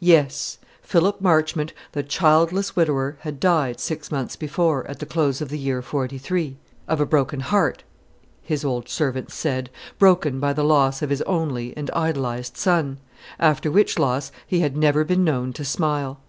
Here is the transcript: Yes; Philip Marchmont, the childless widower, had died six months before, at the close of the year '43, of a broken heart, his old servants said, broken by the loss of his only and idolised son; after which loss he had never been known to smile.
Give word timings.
Yes; 0.00 0.56
Philip 0.80 1.20
Marchmont, 1.20 1.74
the 1.92 2.02
childless 2.02 2.74
widower, 2.74 3.18
had 3.20 3.38
died 3.38 3.78
six 3.78 4.10
months 4.10 4.34
before, 4.34 4.86
at 4.88 5.00
the 5.00 5.04
close 5.04 5.42
of 5.42 5.50
the 5.50 5.58
year 5.58 5.82
'43, 5.82 6.56
of 6.88 6.98
a 6.98 7.04
broken 7.04 7.40
heart, 7.40 7.82
his 8.42 8.64
old 8.64 8.88
servants 8.88 9.34
said, 9.34 9.68
broken 9.98 10.40
by 10.40 10.54
the 10.54 10.64
loss 10.64 11.02
of 11.02 11.10
his 11.10 11.20
only 11.26 11.76
and 11.76 11.90
idolised 11.90 12.56
son; 12.56 13.00
after 13.38 13.70
which 13.70 13.98
loss 13.98 14.32
he 14.46 14.60
had 14.60 14.78
never 14.78 15.04
been 15.04 15.22
known 15.24 15.52
to 15.52 15.62
smile. 15.62 16.20